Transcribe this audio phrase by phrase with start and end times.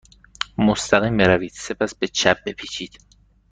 [0.57, 1.51] مستقیم بروید.
[1.53, 2.97] سپس به چپ بپیچید.